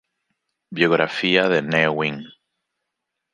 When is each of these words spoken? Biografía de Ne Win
Biografía 0.77 1.43
de 1.47 1.59
Ne 1.61 1.85
Win 1.97 2.17